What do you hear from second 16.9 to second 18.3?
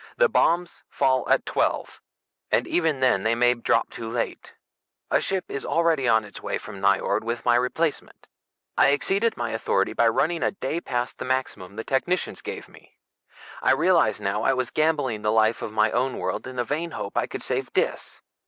hope I could save Dis.